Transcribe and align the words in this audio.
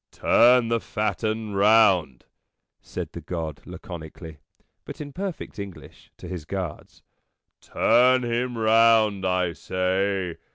"Turn 0.11 0.69
the 0.69 0.79
fat 0.79 1.23
'un 1.23 1.53
round," 1.53 2.25
said 2.81 3.09
the 3.11 3.21
God, 3.21 3.61
laconically, 3.67 4.37
but 4.83 4.99
in 4.99 5.13
perfect 5.13 5.59
English, 5.59 6.09
to 6.17 6.27
his 6.27 6.43
guards." 6.43 7.03
Turn 7.61 8.23
him 8.23 8.57
round, 8.57 9.27
I 9.27 9.53
say. 9.53 10.37